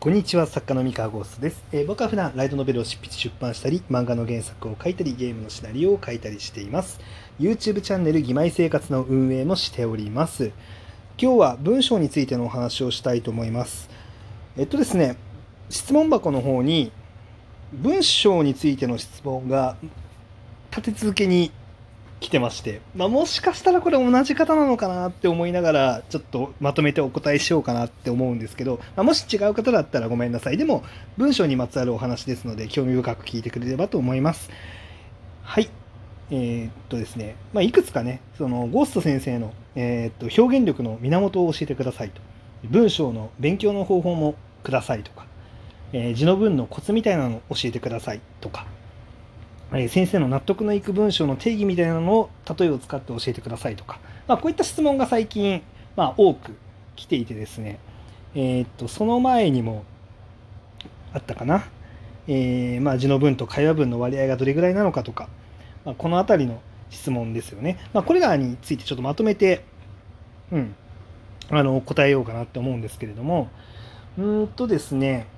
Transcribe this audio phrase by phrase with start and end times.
[0.00, 7.00] こんにちは作家の三河ゴーストです、えー僕は普段ライトノベルを執筆出版したり漫画の原作を書いたりゲームのシナリオを書いたりしています。
[7.40, 10.52] YouTube チャンネル「義妹生活」の運営もしております。
[11.20, 13.90] 今日は文章についてのお話をしたいと思います。
[14.56, 15.16] えっとですね
[15.68, 16.92] 質問箱の方に
[17.72, 19.76] 文章についての質問が
[20.70, 21.50] 立て続けに
[22.20, 30.56] 来てまして、まあ、もしかしたらこれ同じ方なのかなって思いながらちょっとまとめてお答えしようかなって思うんですけど、まあ、もし違う方だったらごめんなさい。
[30.56, 30.82] でも
[31.16, 34.50] 文章にまつわるお話ですので興味深く聞いてくれればと思います。
[35.42, 35.70] はい。
[36.30, 42.20] えーっとですね、まあ、いくつかねそのゴースト先生の、えーっと表現力の源を教えてくださいと。
[42.64, 45.26] 文章の勉強の方法もくださいとか、
[45.92, 48.66] えー字の文のコツみたいなのを教えてくださいとか
[49.72, 55.62] え先生の納得のいく文章の定義みたいなのを例えを使って教えてくださいとか、まあ、こういった質問が最近、
[55.96, 56.52] まあ、多く
[56.96, 57.78] 来ていてですね、
[58.34, 59.84] えーっとその前にも
[61.12, 61.66] あったかな、
[62.26, 65.28] えーまあ、字の文と会話文の割合がどれぐらいなのかとか、
[65.84, 66.60] まあ、この辺りの
[66.90, 69.64] 質問ですよね、ま、これらについてちょっとまとめて、
[70.50, 70.74] うん、
[71.50, 73.48] あの答えようかなって思うんですけれども。
[74.18, 75.28] うんとですね。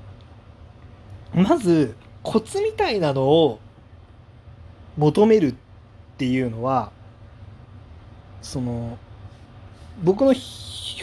[1.34, 3.60] まずコツみたいなのを
[5.00, 5.54] 求めるっ
[6.18, 6.92] ていうのは
[8.42, 8.98] その
[10.02, 10.34] 僕の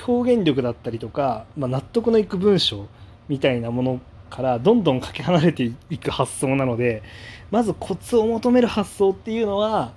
[0.08, 2.88] 表現力だったりとか、まあ、納得のいく文章
[3.28, 7.02] みたいなものからどんどんかけ離れていく発想なので
[7.50, 9.94] まずコツを求める発想っていうのは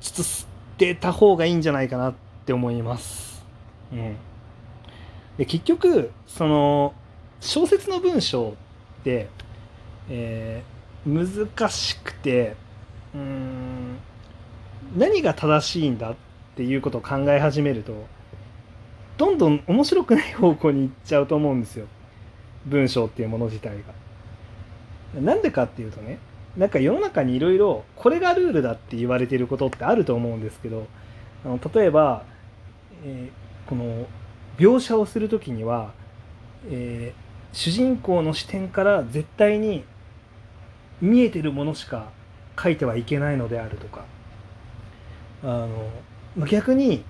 [0.00, 3.42] ちょっと捨てた方がいいんじゃないかなって思います。
[3.92, 4.16] うん、
[5.38, 6.94] で結局その
[7.40, 8.50] 小説の文章
[9.00, 9.28] って、
[10.10, 12.56] えー難しくて
[13.14, 13.98] うん
[14.96, 16.14] 何が正しいんだっ
[16.56, 18.06] ていうことを考え始めると
[19.18, 21.86] どんどん面白くない方向に行っちゃうと思うんですよ
[22.66, 23.76] 文章っていうもの自体
[25.14, 25.20] が。
[25.20, 26.18] なんでかっていうとね
[26.56, 30.86] なんか世の中にいろいろこれがルールだって言われてることってあると思うんですけど
[31.44, 32.24] あの例えば、
[33.04, 34.06] えーこの
[34.58, 35.92] 描写をする時には、
[36.68, 39.82] えー主人公の視点から絶対に
[41.00, 42.10] 見えてるものしか
[42.60, 44.04] 書いてはいけないのであるとか。
[45.42, 45.66] あ
[46.36, 47.04] の逆に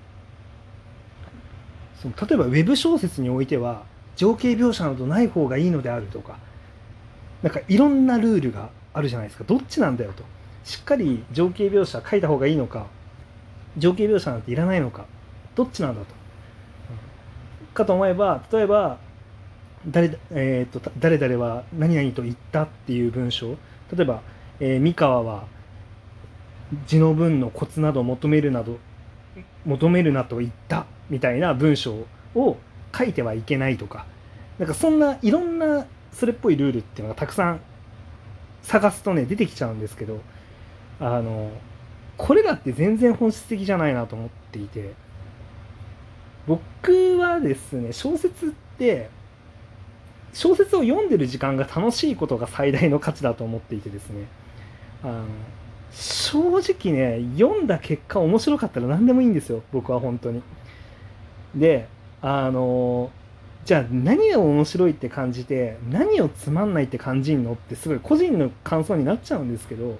[2.01, 3.83] その例えばウェブ小説においては
[4.15, 6.37] 情景描写などない方がいいのであるとか。
[7.43, 9.43] なんかいろんなルールがあるじゃないですか。
[9.45, 10.23] どっちなんだよと。
[10.63, 12.87] しっかり情景描写書いた方がいいのか
[13.77, 15.05] 情景描写なんていらないのか。
[15.55, 16.07] どっちなんだと。
[17.73, 18.97] かと思えば例えば
[19.87, 23.51] 誰,、えー、と誰々は何々と言ったっていう文章。
[23.95, 24.21] 例えば、
[24.59, 25.45] えー三河は
[26.85, 28.77] 字の文のコツなど求めるなど
[29.65, 32.57] 求めるなと言ったみたいな文章を
[32.97, 34.05] 書いてはいけないとか。
[34.59, 37.61] なんかそんないろんなそれっぽいルールっていうのがたくさん
[38.63, 40.19] 探すとね出てきちゃうんですけど
[40.99, 41.51] あの
[42.17, 44.93] これらって全然本質的じゃないなと思っていて。
[46.47, 49.09] 僕はですね小説って
[50.33, 54.27] 小説を読んでる時間が楽しいことが最大の価値だと思っていてですね。
[55.03, 55.25] あの
[55.91, 59.63] 正直ね読んだ結果面白かったら何でもいいんですよ。
[59.71, 60.41] 僕は本当に。
[61.55, 61.87] で
[62.21, 63.11] あの
[63.65, 69.99] じゃあ何を面白いって感じて何をつまんないって感じんのってすごい個人の感想になっちゃうんですけど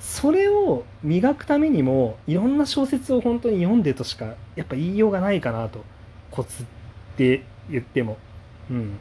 [0.00, 5.84] それを磨くためにもいろんな小説を本当に読んでとしかやっぱ言いようがないかなと。
[6.30, 6.66] コツっ
[7.16, 8.16] て言っても。
[8.70, 8.98] うん。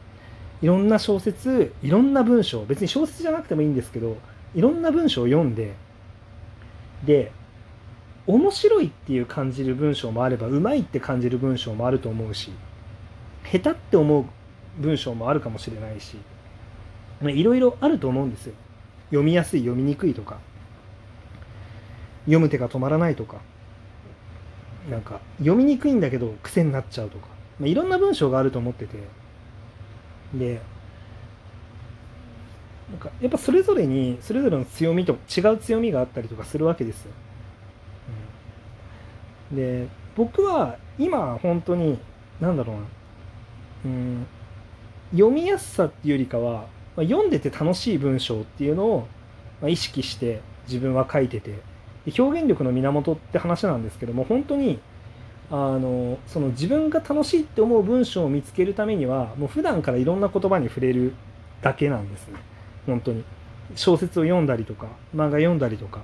[0.61, 4.17] いろんな小説いろんな文章別に小説じゃなくてもいいんですけど
[4.57, 5.75] いろんな文章を読んで
[7.05, 7.31] で
[8.25, 12.51] 面白いっていう感じる文章もあればうまいって感じる文章もあると思うし
[13.43, 14.25] 下手って思う
[14.79, 16.17] 文章もあるかもしれないし
[17.21, 18.53] いろいろあると思うんですよ。
[19.09, 20.37] 読みやすい読みにくいとか
[22.25, 23.37] 読む手が止まらないとか
[24.89, 27.27] なんか読みにくいんだけど癖になっちゃうとか、
[27.59, 28.97] ま、いろんな文章があると思ってて
[30.33, 30.61] で
[32.91, 37.11] なんかやっぱそれぞれにそれぞれの強みと違う強みがあったりとかするわけですよ。
[39.51, 39.57] うん。
[39.57, 41.99] で僕は今本当に
[42.39, 42.81] 何だろうな、
[43.85, 44.25] うん、
[45.11, 49.07] 読みやすさっていうよりかは、まあ、読んでて楽しい文章っていうのを、
[49.61, 51.77] まあ、意識して自分は書いてて。
[52.17, 54.79] 表現力の源って話なんですけども本当に
[55.49, 61.13] あのその自分が楽しいって思う文章を見つけるためにはもう普段からいろんな言葉に触れる
[61.61, 62.39] だけなんですね。
[62.87, 63.23] 本当に。
[63.75, 66.01] 小説を読んだりとか漫画読んだりとか。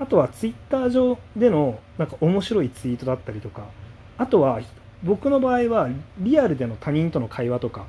[0.00, 3.66] あとはツイッター上でのなんか面白いツイートだったりとか。
[4.18, 4.60] あとは
[5.04, 7.84] 僕の場合はリアルでの他人との会話とか。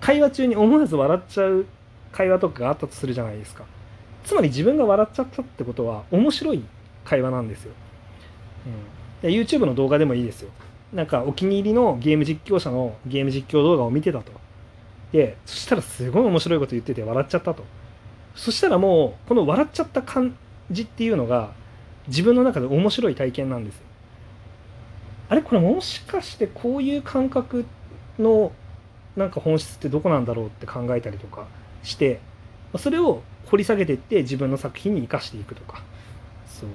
[0.00, 1.64] 会話中に思わず笑っちゃう
[2.12, 3.64] 会話とかがあったとするじゃないですか。
[4.24, 6.62] つまり自分が笑っちゃったってことは面白い
[7.04, 7.72] 会話なんですよ、
[9.22, 10.50] うん、で YouTube の動画でもいいですよ。
[10.92, 14.32] なんかお気に入りのゲーム実況者のゲーム実況動画を見てたと。
[15.12, 17.64] でそしたらすごい面白いこと言ってて笑っちゃったと。
[18.34, 20.36] そしたらもうこの笑っちゃった感
[20.70, 21.50] じっていうのが
[22.06, 23.82] 自分の中で面白い体験なんですよ。
[25.30, 27.64] あれこれもしかしてこういう感覚
[28.18, 28.52] の
[29.16, 31.46] なんか本質ってどこなんだろうって考えたりとか
[31.82, 32.20] して
[32.76, 35.82] それを掘り下げていって自分の作品に生かしていくとか。
[36.46, 36.68] そう。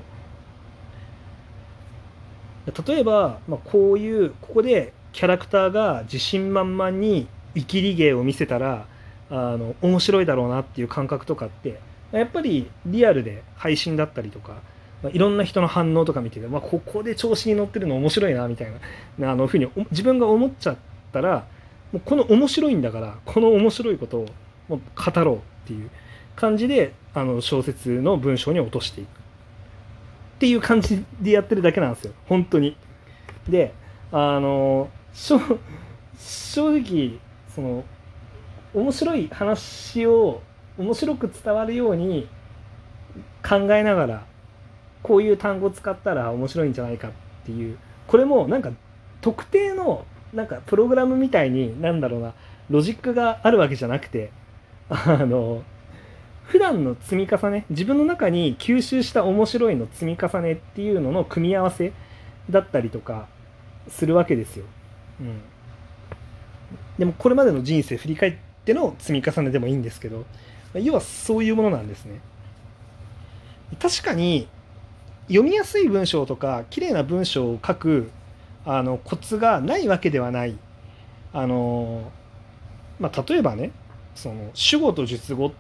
[2.88, 8.86] 例えば、まあ、こういうここでキャラクターが自信満々に生きり芸を見せたら
[9.30, 11.80] あの面白いだろうなっていう感覚とかって
[12.12, 14.62] やっぱりリアルで配信だったりとか、
[15.02, 18.68] まあ、いろんな人の反応とか見てて、まあ、ここで調子に乗ってるの面白いなみたい
[19.18, 20.78] なあのふうに自分が思っちゃっ
[21.12, 21.46] たら
[21.92, 24.26] もうこの面白いんだからこの面白いことを
[24.68, 25.90] もう語ろうっていう
[26.36, 29.12] 感じであの小説の文章に落としていくっ
[30.40, 32.76] ていう感じでやってるだけなんですよ本当に。
[33.48, 33.74] で
[34.12, 35.40] あの正
[36.80, 37.20] 直
[37.56, 37.84] その
[38.74, 40.42] 面白い話を
[40.78, 42.28] 面白く伝わるように
[43.48, 44.26] 考えながら
[45.04, 47.12] こういう単語使ったら面白いんじゃないかっ
[47.46, 47.78] ていう
[48.08, 48.72] これもなんか
[49.22, 52.34] 特定のなんかプログラムみたいになんだろうな
[52.70, 54.32] ロジックがあるわけじゃなくて
[54.90, 55.64] あの
[56.46, 61.94] 普段の積み重ね自分の中に吸収した面白いの積み重ねっていうのの組み合わせ
[62.50, 63.28] だったりとか
[63.88, 64.66] するわけですよ。
[65.22, 65.42] うん、
[66.98, 68.36] でもこれまでの人生振り返っ
[68.66, 70.26] ての積み重ねでもいいんですけど
[70.76, 72.20] 要はそういうものなんですね。
[73.80, 74.48] 確かに
[75.28, 78.12] 読みやすい文章とか綺麗な文章を書く
[78.66, 80.58] あのコツがないわけではない。
[81.34, 82.12] あの、
[83.00, 83.72] まあ、例えばね
[84.16, 85.52] その主語と述語っ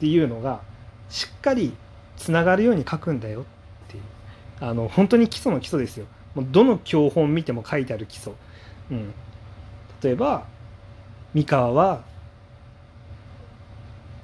[0.00, 0.60] ていうのが
[1.08, 1.72] しっかり
[2.16, 3.44] つながるように書くんだよっ
[3.88, 4.02] ていう。
[4.60, 6.06] あの本当に基礎の基礎ですよ。
[6.34, 8.32] もうどの教本見ても書いてある基礎、
[8.90, 9.12] うん、
[10.02, 10.46] 例えば
[11.36, 12.00] 三河は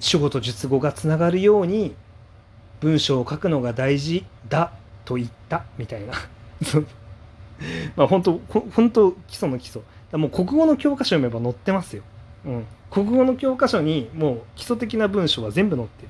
[0.00, 1.94] 主語と述語がつながるように
[2.80, 4.72] 文章を書くのが大事だ
[5.04, 6.14] と言ったみたいな。
[7.96, 9.82] まあ本当本当基礎の基礎。
[10.12, 12.02] もう国語の教科書読めば載ってますよ、
[12.44, 16.08] うん、国語の教科書にもう基礎的な文章は全部載ってる、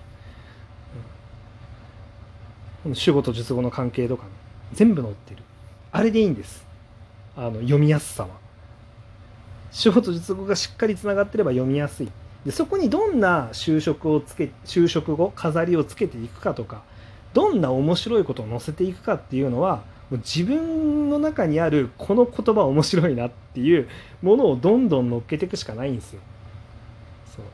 [2.87, 4.31] うん、主語と述語の関係とか、ね、
[4.73, 5.43] 全部載ってる。
[5.91, 6.65] あれでいいんです。
[7.37, 8.42] あの読みやすさは。
[9.73, 12.11] 主語と述語がしっかりつながってれば読みやすい。
[12.45, 16.83] でそこにどんな就職をつけ就職後飾りをつけていくかとか
[17.35, 23.89] どんな面白いことを載せていくかっていうのは自分の中にあるこの言葉面白いなっていう
[24.21, 26.21] ものをどんどん乗っけていくしかないんですよ。
[27.35, 27.45] そう。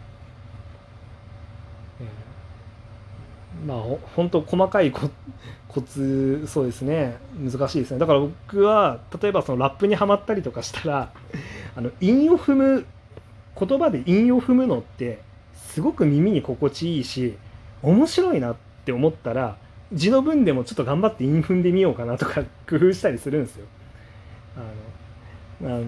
[2.00, 7.18] えー、まあ本当細かいコツそうですね。
[7.38, 8.00] 難しいですね。
[8.00, 11.12] だから僕は例えばそのラップにはまったりとかしたら
[11.76, 12.86] あの韻を踏む
[13.58, 15.20] 言葉で韻を踏むのって
[15.54, 17.36] すごく耳に心地いいし
[17.82, 19.56] 面白いなって思ったら
[19.92, 23.66] 字の文でもちょっと頑張って韻踏んでみようかなとか工夫したりするんですよ。
[24.56, 25.86] あのあの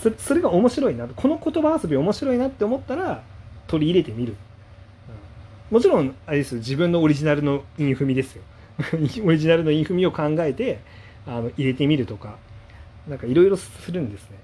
[0.00, 3.22] そそれが面白いなこの言葉遊び面白いなって思ったら
[3.66, 4.36] 取り入れてみる。
[5.70, 8.42] もちろんあれです自分のオリジナルの韻踏みですよ。
[9.24, 10.80] オリジナルの韻踏みを考えて
[11.26, 12.36] あの入れてみるとか
[13.08, 14.36] なんかいろいろするんですね。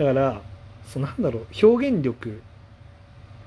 [0.00, 0.40] だから
[0.86, 2.40] そのなんだろう表現力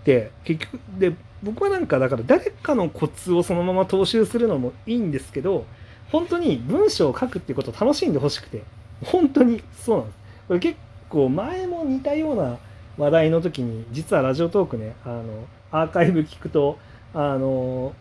[0.02, 5.66] って結局で僕はなんかだから誰かのコツをそのまま踏襲するのもいいんですけど
[6.12, 8.62] 本当に文章を書くっていうことを楽しんでほしくて
[9.04, 10.18] 本当にそうなんです。
[10.48, 10.78] これ結
[11.10, 12.60] 構前も似たような
[13.00, 15.24] 話題の時に実はラジオトークねあの
[15.72, 16.78] アーカイブ聞くと
[17.16, 17.96] あの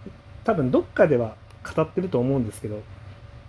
[0.45, 1.37] 多分どっかでは
[1.75, 2.83] 語ってると思うんですけど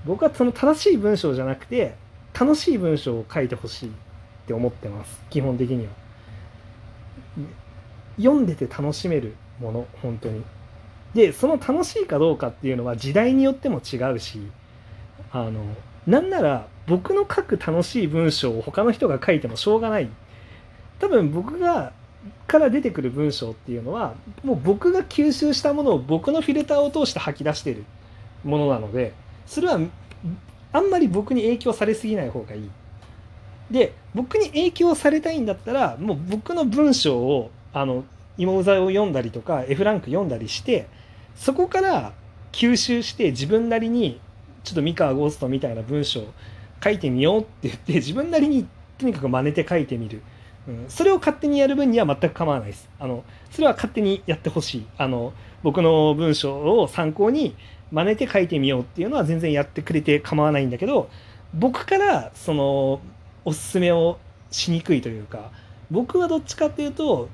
[0.06, 1.96] 僕はその正しい文章じゃなくて
[2.34, 3.92] 楽しい文章を書いてほしい。
[4.44, 5.22] って思ってます。
[5.30, 5.92] 基本的には。
[8.18, 10.44] 読んでて楽しめるもの本当に。
[11.14, 14.40] でその楽しいかどうかっていうのは時代によっても違うし
[15.32, 15.64] あの
[16.08, 20.10] なんなら僕の書く楽しい文章を他の人が書いてもしょうがない。
[21.00, 21.94] 多分僕が
[22.48, 27.84] から出てくる文章っていうのはもう僕が吸収したものを僕のフィルターを通して吐き出してる
[28.44, 29.14] ものなので
[29.46, 29.80] それは
[30.72, 32.70] あんまり僕に影響されすぎない方がいい。
[33.72, 38.04] で僕に影響されたいんだったらもう僕の文章をあの
[38.38, 40.88] 芋うざを読んだりとか F ランク読んだりして
[41.36, 42.14] そこから
[42.52, 44.20] 吸収して自分なりに
[44.64, 46.24] ちょっと三河ゴーストみたいな文章
[46.84, 48.68] 書いてみようって言って自分なりに
[48.98, 50.22] とにかく真似て書いてみる。
[50.66, 52.90] うん、それを勝手にやる分には全く構わないです。
[53.00, 54.86] あのそれは勝手にやってほしい。
[54.98, 57.56] あの僕の文章を参考に
[57.92, 61.10] 真似て書いてみようっていうのは全然やってくれて構わないんだけど
[61.54, 63.02] 僕からその
[63.46, 64.20] おすすめを
[64.52, 65.52] しにくいというか
[65.92, 67.30] 僕はどっちかっていうと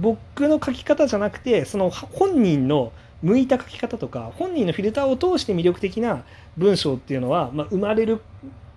[0.00, 6.24] 僕の書き方じゃなくてその本人の向いた書き方とか本人のフィルターを通して魅力的な
[6.56, 8.20] 文章っていうのは、まあ、生まれる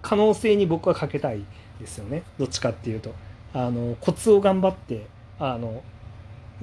[0.02, 1.44] 可能性に僕はかけたい
[1.80, 2.24] ですよね。
[2.38, 3.14] どっちかっていうと。
[3.54, 5.08] あのコツを頑張って
[5.40, 5.82] あの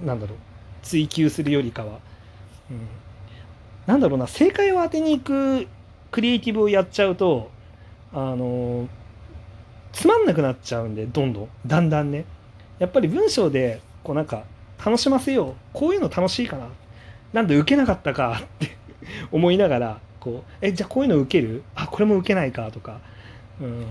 [0.04, 0.38] なんだろう
[0.82, 1.98] 追求するよりかは、
[2.70, 2.86] うん、
[3.86, 5.66] なんだろうな正解を当てにいく
[6.10, 7.50] クリエイティブをやっちゃうと
[8.12, 8.88] あの
[9.96, 11.48] つまんなくなっちゃうんでどんどん。
[11.66, 12.26] だんだんね。
[12.78, 14.44] やっぱり文章でこうなんか
[14.84, 15.54] 楽しませよう。
[15.72, 16.68] こういうの楽しいかな。
[17.32, 18.76] なんで受けなかったかって
[19.32, 21.62] 思いながらこうえじゃあこういうの受ける？
[21.74, 23.00] あこれも受けないかとか、
[23.58, 23.86] うん、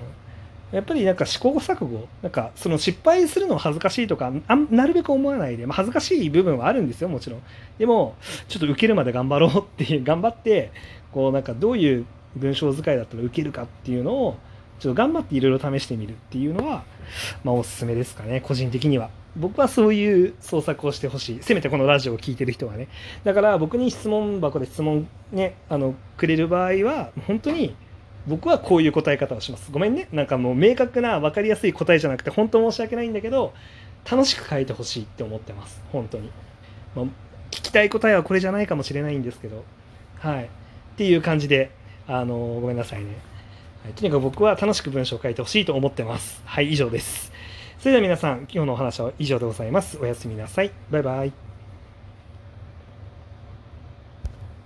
[0.72, 2.08] やっぱりなんか試行錯誤。
[2.22, 7.42] なんかその失敗するの恥ずかしいとかあなるべく思わないで、まあ、恥ずかしい部分はあるんですよもちろん。
[7.80, 8.16] でも
[8.48, 10.72] ちょっと受けるまで頑張ろうっていう頑張って
[11.12, 14.38] こうなんかどういう文章使いだったら受けるかっていうのを
[14.80, 16.84] ちょっと頑張っていろいろ試してみるっていうのは、
[17.44, 19.10] まあ、おすすめですかね個人的には。
[19.38, 21.40] 僕はそういう創作をしてほしい。
[21.42, 22.88] せめてこのラジオを聴いてる人はね。
[23.26, 27.76] だから僕に質問箱で質問ね、あの、くれる場合は、本当に
[28.28, 29.72] 僕はこういう答え方をします。
[29.72, 30.08] ごめんね。
[30.12, 33.54] なんかもう明確な分かりやすい答えじゃなくて、本当申し訳ないんだけど、
[34.10, 35.82] 楽しく書いてほしいって思ってます。
[35.92, 36.32] 本当に。
[36.96, 37.06] まあ、
[37.52, 39.64] 聞きたい答えはこれじゃないかもしれないんですけど、
[40.20, 40.46] はい。
[40.46, 40.48] っ
[40.98, 41.72] ていう感じで、
[42.08, 43.35] あの、ごめんなさいね。
[43.94, 46.42] とにかく僕は楽しく文章を書いてほしいと思ってます。
[46.46, 47.32] はい、以上です。
[47.80, 49.98] それでは皆さん、今日のお話は以上でございます。
[50.02, 50.72] おやすみなさい。
[50.90, 51.55] バイバイ。